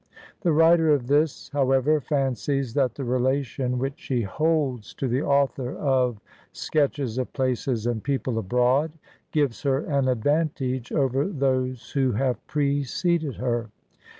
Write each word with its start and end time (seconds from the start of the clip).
The 0.41 0.51
writer 0.51 0.89
of 0.91 1.05
this, 1.05 1.49
however, 1.53 2.01
fancies 2.01 2.73
that 2.73 2.95
the 2.95 3.03
relation 3.03 3.77
which 3.77 3.99
she 3.99 4.23
holds 4.23 4.95
to 4.95 5.07
the 5.07 5.21
author 5.21 5.75
of" 5.77 6.19
Sketches 6.65 7.19
of 7.19 7.31
Places 7.33 7.85
and 7.85 8.03
People 8.03 8.39
Abroad," 8.39 8.93
gives 9.31 9.61
her 9.61 9.81
an 9.81 10.07
advantage 10.07 10.91
over 10.91 11.27
those 11.27 11.91
who 11.91 12.13
have 12.13 12.43
preceded 12.47 13.35
her. 13.35 13.69